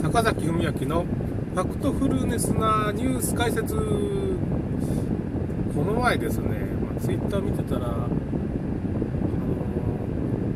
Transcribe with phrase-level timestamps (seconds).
[0.00, 1.04] 坂崎文明の
[1.54, 3.74] ファクトフルネスなニュース解説。
[3.74, 3.80] こ
[5.82, 6.46] の前ですね、
[6.80, 8.06] まあ、ツイッター見てたら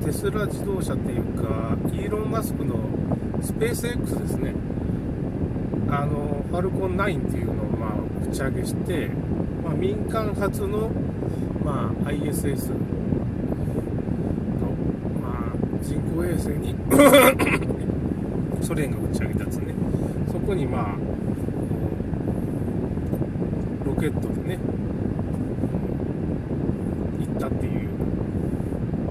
[0.04, 2.76] テスラ自動車っていうかイーロン・マスクの
[3.42, 4.54] スペース X ですね。
[5.90, 9.08] あのファルコン9っていうのをまあ打ち上げして、
[9.64, 10.88] まあ、民間初の、
[11.64, 12.76] まあ、ISS の、
[15.20, 16.76] まあ、人工衛星に
[18.62, 19.74] ソ連が打ち上げたやつね。
[20.30, 20.96] そこにまあ
[23.84, 24.58] ロケットでね
[27.20, 27.90] 行ったっていう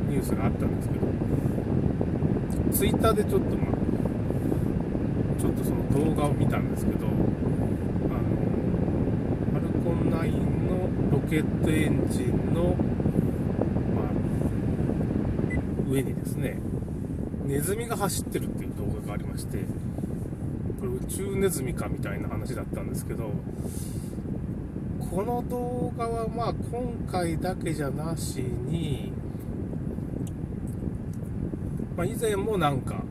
[0.10, 1.08] ニュースがあったんですけど
[2.72, 3.72] ツイッターでちょっとまあ
[5.40, 7.16] ちょっとその動画を見たんですけどあの
[9.52, 10.12] ファルコン9
[10.70, 12.76] のロケットエンジンの、
[13.96, 14.10] ま、
[15.92, 16.58] 上にですね
[17.52, 19.58] ネズミが走ってるっていう動画がありまして
[20.80, 23.30] これ宇宙ネズミかみたいな話だったんですけど
[25.10, 29.12] この動画はまあ今回だけじゃなしに、
[31.98, 33.04] まあ、以前もなんか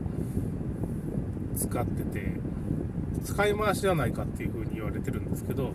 [1.55, 2.33] 使ってて
[3.23, 5.69] 使い回しじゃないかっていう風に言われてるんですけど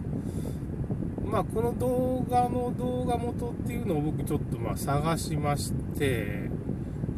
[1.25, 6.46] まあこの動画の動画元っていうのを僕ちょっとまあ探しまして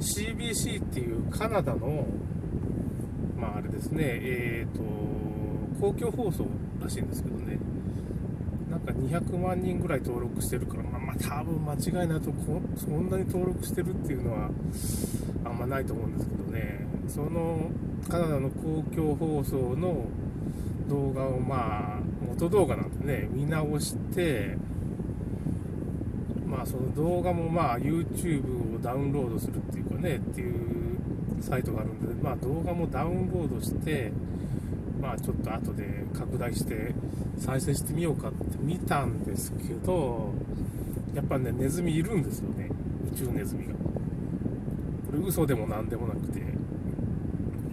[0.00, 2.06] CBC っていうカナダの
[3.36, 4.82] まああれですねえっ、と
[5.80, 6.46] 公共放送
[6.82, 7.58] らしいんですけどね。
[8.70, 14.50] なんか200万人ぐらい登録してるからまあまあ多分間違いないとこそんなに登録してるっていうのは
[15.44, 16.86] あんまないと思うんですけどね。
[17.08, 17.70] その
[18.08, 20.04] カナダの公共放送の
[20.88, 24.56] 動画をまあ元動画なんでね見直して
[26.48, 30.98] まあその動画もまあ YouTube をダウンロードするっていうかねっていう
[31.40, 34.12] サイトがあるんでまあ動画もダウンロードして
[35.00, 36.94] まあちょっと後で拡大して
[37.38, 40.32] 再生してみようかって見たんですけど
[41.14, 42.70] やっぱねネズミいるんですよね。
[43.12, 43.72] 宇宙ネズミが。
[43.74, 43.78] こ
[45.12, 46.48] れ嘘でも何でもなくて。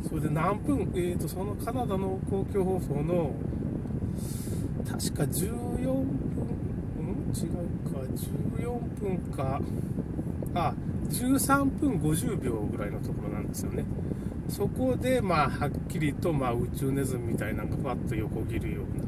[0.08, 3.34] それで何分えーとそのカナダの公共放送の
[4.88, 6.65] 確か14分
[7.36, 7.52] 違う
[7.92, 8.00] か
[8.62, 9.62] 14分か。
[10.54, 10.74] あ
[11.10, 13.84] 13分50秒ぐらいのところなんですよね。
[14.48, 19.04] そこでまあはっきりとまあ宇宙ネズミみたいなのがふわっと横切るような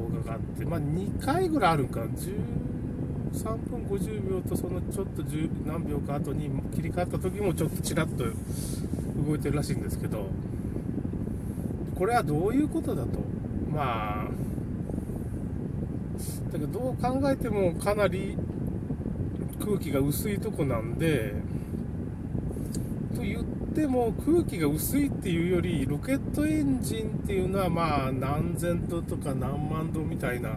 [0.00, 8.24] 動画があってまあ2回ぐらいあるんか13分50秒とそのちょっと10何秒か後に切り替わった時もちょっとちらっと
[9.26, 10.28] 動いてるらしいんですけど
[11.96, 13.20] これはどういうことだと。
[13.70, 14.43] まあ
[16.54, 18.38] だけどどう考えてもかなり
[19.58, 21.34] 空気が薄いとこなんで
[23.12, 23.44] と言っ
[23.74, 30.56] ても空気が薄いっていうよりロケットエンジンっていうのはまあ何千度とか何万度みたいな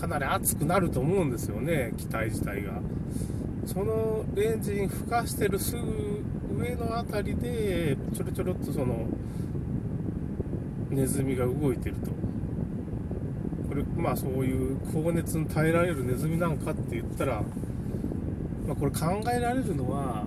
[0.00, 2.80] かなり熱くなると思うんですよね機体自体が。
[3.66, 6.22] そのエンジン吹かしてるすぐ
[6.56, 9.08] 上の辺りでちょろちょろっとその
[10.90, 12.25] ネズミが動いてると。
[13.76, 17.42] れまあそういう高熱に耐えられるネズミなんかって言ったら、
[18.66, 20.26] まあ、これ考えられるのは、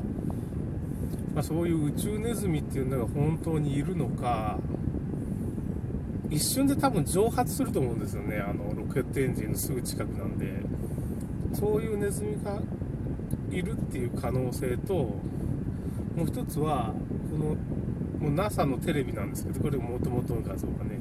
[1.34, 4.58] まあ、そういう宇宙ネズミっていうのが本当にいるのか
[6.30, 8.38] 一瞬で多分蒸発すると思うんですよね。
[8.38, 10.46] あのロケットエンジンのすぐ近くなんで。
[11.54, 12.60] そういうネズミが
[13.52, 16.94] いるっていう可能性ともう一つは
[17.32, 17.56] この
[18.20, 21.00] もう NASA のテレビなんですけどこれもともとの画像がね。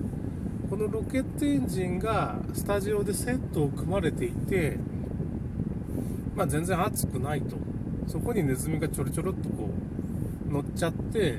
[0.69, 4.77] このロケットエンジンがスタジオでセットを組まれていて
[6.37, 7.57] まあ全然熱くないと。
[8.07, 9.71] そこにネズミがちょろちょろっとこ
[10.49, 11.39] う乗っちゃって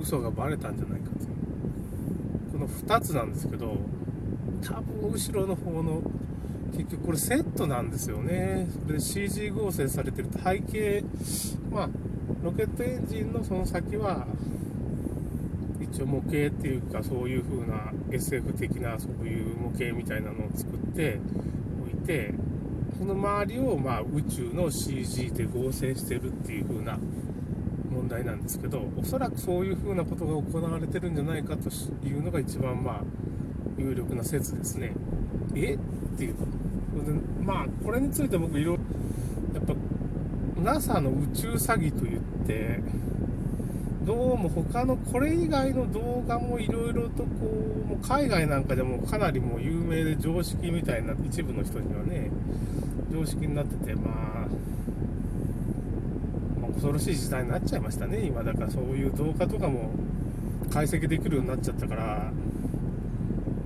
[0.00, 1.26] 嘘がバレたんじゃないかと。
[2.52, 3.76] この2つなんですけど
[4.62, 6.02] 多分後ろの方の
[6.72, 8.68] 結局これセットなんですよね。
[8.72, 11.04] それで CG 合成されてる背景
[11.70, 11.88] まあ
[12.42, 14.26] ロケットエンジンのその先は
[15.94, 21.20] 一応模型っていうかそういう風な SF 的なそういう模型みたいなのを作って
[21.86, 22.34] おいて
[22.98, 26.98] その周りをまあ宇宙の CG で合成してるっていう風な
[27.92, 31.68] 問題なんですけどおそらくそういう風なことが行われてるんじゃないかと
[32.04, 33.00] いうのが一番まあ
[33.78, 34.92] 有力な説ですね。
[35.54, 35.74] え？
[35.74, 35.78] っ
[36.18, 36.34] ていう。
[37.40, 38.82] まあこれについて僕いろいろ
[39.54, 39.74] やっぱ
[40.60, 42.80] NASA の宇宙詐欺といって
[44.04, 47.28] どうも他のこれ以外の動画もいろいろとこ
[47.86, 52.30] うもう海外なんかでもかなりもう有名で常識みたいな一部の人にはね
[53.12, 54.14] 常識になっててまあ、
[56.60, 59.90] まあ、恐ろしい時代になっちゃいましたね今だからそういう動画とかも
[60.70, 62.32] 解析できるようになっちゃったから。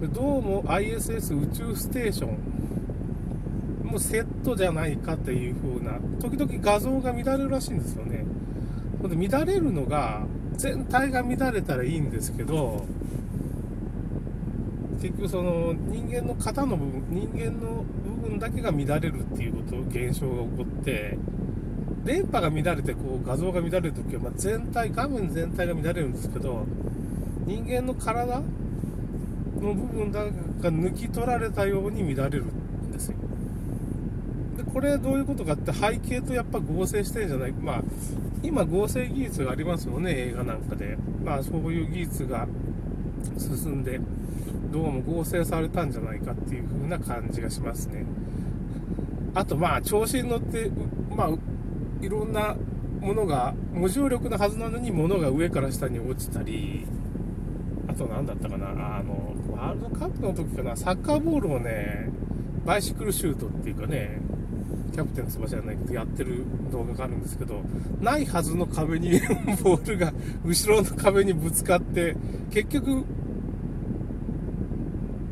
[0.01, 2.39] どうも ISS 宇宙ステーション
[3.83, 8.25] もセットじゃないかっていう風な時々画像が乱れるらしいんですよね。
[9.03, 12.85] 乱れるのが全体が乱れたらいいんですけど
[15.01, 21.17] 結局その人間の型の部分人間の部分だけが乱れるっていうこと現象が起こって
[22.05, 26.67] 電波が乱れてこう画像が乱れるときは、ま全体画面全体が乱れるんですけど
[27.47, 28.41] 人間の体
[29.61, 30.31] の部分だが
[30.73, 33.19] 抜き取られたように乱れるんですよ。
[34.57, 37.83] でこれどういうことかって背景とやっぱ合成してんじゃないまあ
[38.43, 40.97] 今合成技術がありますよね映画なんかで。
[41.25, 42.47] まあそういう技術が
[43.37, 44.01] 進んで
[44.73, 48.05] どうも合成されたんじゃないかっていう風な感じがしますね。
[49.35, 50.71] あとまあ調子に乗って
[51.15, 51.31] まあ
[52.01, 52.57] いろんな
[53.01, 56.87] ものが無重力なはずなのに物が上から下に落ちたり
[57.87, 62.11] あと何だったかなあのワールドカップの時かなサッカーボールをね
[62.65, 64.21] バイシクルシュートっていうかね
[64.93, 67.63] キャプテン翼じゃないけどやってる動画があるんですけど
[68.01, 69.21] ないはずの壁に
[69.63, 70.13] ボールが
[70.45, 72.17] 後ろの壁にぶつかって
[72.51, 73.05] 結局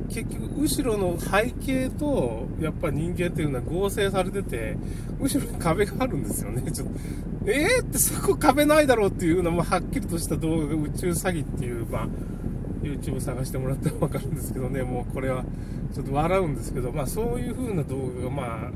[0.08, 4.76] 結局後ろの背景とやっぱ人間っていうのは合成されてて
[5.20, 6.62] 後ろに壁があるんですよね。
[6.72, 6.94] ちょっと
[7.46, 12.08] えーってそこ壁ないだろうっていうのもはっきりとした動画が宇宙詐欺っていうまあ
[12.82, 14.82] YouTube 探してもらったら分かるんですけどね。
[14.82, 15.44] もうこれは
[15.92, 18.70] ちょっと笑うんですけどまあそういう風な動画がまあ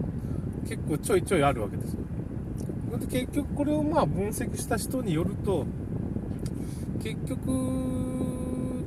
[0.69, 2.01] 結構ちょいちょいあるわけですよ
[2.99, 5.65] で結局これをまあ分析した人によると
[7.03, 8.11] 結局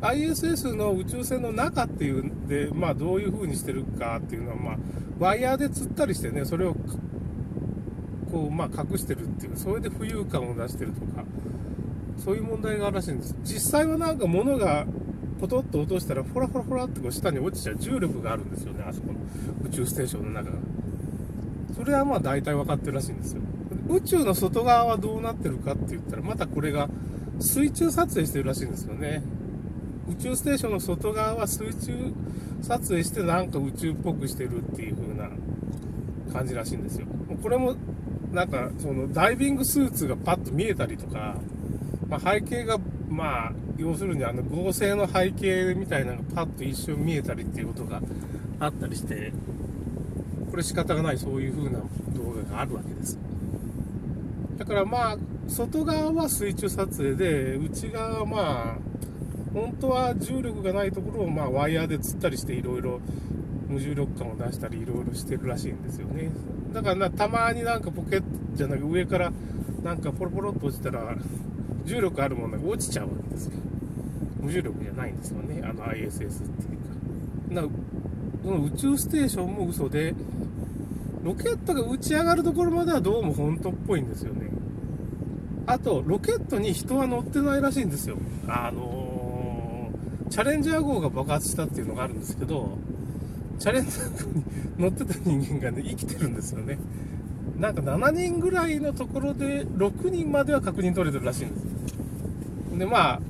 [0.03, 4.77] ISS の宇宙船の中っていうんで、まあ、どういう風にしてるかっていうのは、まあ、
[5.17, 6.75] ワイヤーで釣ったりしてね、それを
[8.29, 11.23] こう、まあ、隠してるっていう、それで浮遊感を出してるとか、
[12.17, 13.35] そういう問題があるらしいんです。
[13.43, 14.85] 実際はなんか物が
[15.39, 19.19] ポトッと落としたら、フォラフォラフォラってこう下に落ちちゃう重力があるんですよね、あそこの
[19.65, 20.57] 宇宙ステーションの中が。
[21.75, 23.41] それはまあ大体分かってるらしいんですよ。
[23.89, 26.89] 宇宙の外側はどうなってるかって言ったら、またこれが
[27.39, 29.23] 水中撮影してるらしいんですよね。
[30.09, 32.13] 宇宙ステーションの外側は水中
[32.61, 35.29] 撮影してなんか宇宙っぽくしてるっていう風な
[36.31, 37.07] 感じらしいんですよ。
[37.41, 37.75] これも
[38.31, 41.35] なんかそのダイビングスーツがパッと見えたりとか、
[42.07, 42.77] まあ、背景が
[43.09, 48.01] まあ要するにあの合成の背景みたいなのがパッと一瞬見えたりっていうことが
[48.59, 49.33] あったりして
[50.53, 51.79] これ仕方がないそういう風な
[52.15, 53.17] 動画があるわけです。
[54.55, 55.17] だからまあ
[55.47, 58.77] 外側は水中撮影で内側はまあ
[59.51, 62.99] 本当は重力がないところを、まあ、ワイヤーで釣ったりしていろいろ
[63.67, 66.29] 無重力感を出したりいろいろしてるらしいんですよね。
[66.71, 69.33] だからなたまになんかポケットじゃなく上から
[69.81, 71.15] なんかポロポロっと落ちたら
[71.83, 73.53] 重力あるものが落ちちゃうわけですよ。
[74.39, 76.47] 無重力じゃないんですよねあの ISS っ
[77.49, 77.92] ていうか。
[78.43, 80.13] その宇宙ステーションも嘘で
[81.23, 84.49] ロケットが打ち上がるところまではどうも本当っぽいんですよね
[85.65, 88.17] あとロケットに人は乗ってないらしいんですよ
[88.47, 89.03] あの
[90.33, 92.75] チャレンジャー号が爆発したっていうのがあるんですけど、
[93.59, 94.43] チャレンジャー号に
[94.79, 96.79] 乗ってた人間がね、生きてるんですよね。
[97.59, 102.79] なんか7人ぐらいのところで、6人までは確認取れてるらしいんです。
[102.79, 103.21] で、まあ、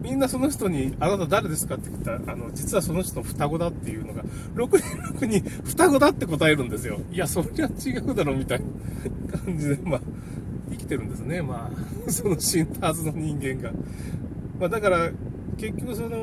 [0.00, 4.22] みんなその人に、あなた誰ですかって聞いたら、あの、実はその人の双子だっていうのが、
[4.54, 4.86] 6人
[5.18, 7.00] 6人双子だって答えるんですよ。
[7.10, 10.00] いや、そりゃ違うだろ、みたいな感じで、 まあ、
[10.70, 11.42] 生きてるんですね。
[11.42, 11.70] ま
[12.06, 13.72] あ、 その死んだはずの人間が。
[14.60, 15.10] まあ、だから、
[15.56, 16.16] 結局その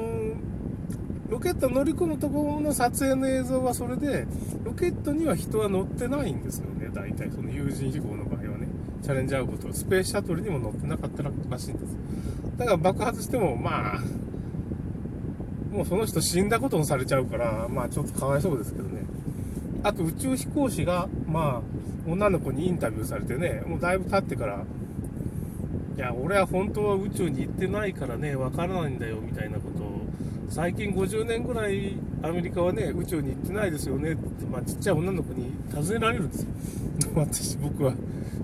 [1.34, 4.28] ロケット乗り込むところの撮影の映像はそれで
[4.64, 8.68] ロケットには人は乗ってないんですよね大体その有人飛行の場合はね
[9.02, 11.96] チャレンジャー号とスペースシャトルにも乗ってなかったらしいんです
[12.58, 14.00] だから爆発してもまあ
[15.72, 19.02] もうその人死んだこともされちゃうからまあちょっとかわいそうですけどね。
[19.84, 24.64] あと宇宙飛行士がまあ女の子にインタビューされてねもうだいぶ経ってから
[25.96, 30.03] いや、俺は本当は宇宙に行ってないからね、わからないんだよ、みたいなことを、
[30.54, 36.50] 最近50年ぐらいアメリカはね、宇宙に行ってないですよねって、まあ、ちっちゃい女の子に尋ねられるんですよ。
[37.18, 37.94] 私、僕は、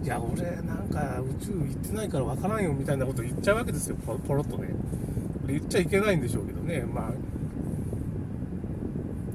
[0.03, 3.95] いや、俺なんか宇宙行ってないからわからんよ、みたいなこと言っちゃうわけですよ、
[4.27, 4.69] ポロッとね。
[5.45, 7.13] 言っちゃいけないんでしょうけどね、まあ。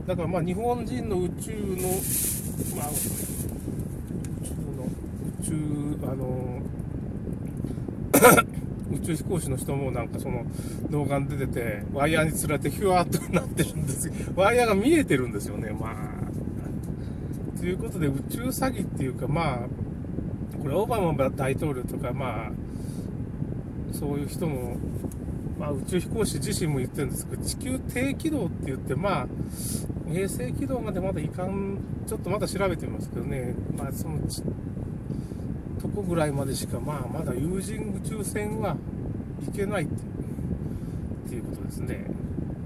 [0.09, 1.57] だからまあ日本人の宇宙の、
[2.77, 2.95] まあ、宇
[4.43, 4.83] 宙の、
[5.31, 5.53] 宇宙、
[6.11, 6.61] あの、
[8.95, 10.45] 宇宙飛行士の人もなんかその
[10.91, 17.59] 動画に出てて、ワイヤーにつられてヒュワーっとなってるんです ワイヤーが見えてるんですよね、まあ。
[17.59, 19.69] ということで、宇宙詐欺っていうか、まあ、
[20.61, 22.53] これ、オバマ大統領とか、まあ、
[23.93, 24.77] そういう人も
[25.59, 29.27] まあ、宇宙飛行士自身も言ってるんですけど、地球低軌道って言って、まあ、
[30.09, 34.19] 衛星軌道までまだいかん、ちょっとまだ調べてみますけどね、まあ、その
[35.85, 38.75] とこぐらいまでしか、まあ、まだ有人宇宙船は
[39.45, 39.87] 行けないっ
[41.29, 42.07] ていうことですね。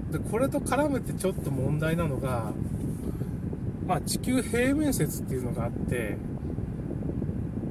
[0.09, 2.53] で、これと絡めてちょっと問題なのが、
[3.85, 6.15] まあ、地球平面説っていうのがあって、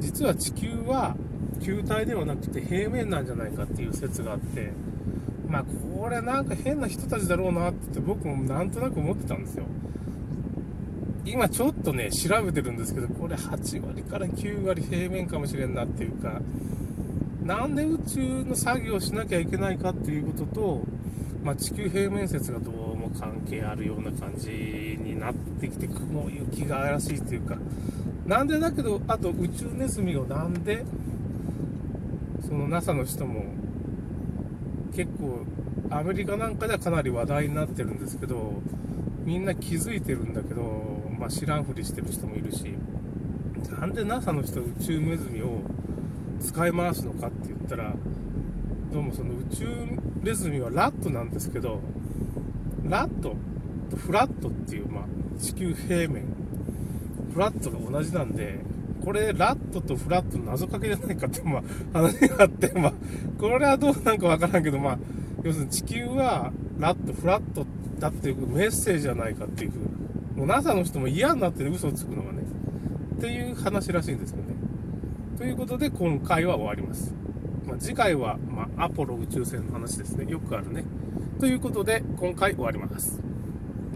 [0.00, 1.16] 実は地球は
[1.62, 4.72] 球体ではなくて平面なんじゃないかっていう説があって、
[5.48, 9.64] まあ、これなんか変な人たちだろうなってって僕もなんとなく思ってたんですよ。
[11.24, 16.40] 今ちょっとね、調べてるんですけど、これ8割から9割平面かもしれんなっていうか、
[17.42, 20.82] なんで宇宙の作業しなきゃいけないかっていうことと、
[21.42, 27.56] まあ、地球平面説がどうも関係あるような感じになってきて、雲行きが怪しいっていうか、
[28.26, 30.84] なんでだけど、あと宇宙ネズミをなんで、
[32.46, 33.44] その NASA の人も
[34.94, 35.44] 結構
[35.90, 38.54] アメリカなんかではかなり話題になってるんですけど
[39.28, 40.62] みんな気づいてるんだけど、
[41.18, 42.64] まあ、知らんふりしてる人もいるし
[43.78, 45.60] なんで NASA の人は宇宙ネズミを
[46.40, 47.92] 使い回すのかって言ったら
[48.90, 49.66] どうもその宇宙
[50.22, 51.82] ネズミはラットなんですけど
[52.84, 53.36] ラット
[53.90, 55.04] とフラットっていう、まあ、
[55.38, 56.24] 地球平面
[57.34, 58.60] フラットが同じなんで
[59.04, 62.92] これ、ラットとフラットの謎かけじゃないかって、まあ、話があって、まあ、
[63.38, 64.98] これはどうなんかわからんけど、まあ、
[65.42, 67.64] 要するに地球は、ラット、フラット
[67.98, 72.42] だっていうメッセージじゃないかっていうふうもう NASA の人も嫌になってね嘘をつくのがね、
[73.16, 74.54] っていう話らしいんですよね。
[75.36, 77.12] ということで、今回は終わります。
[77.66, 80.30] まあ、次回は、まあ、アポロ宇宙船の話ですね。
[80.30, 80.84] よくあるね。
[81.40, 83.20] ということで、今回終わります。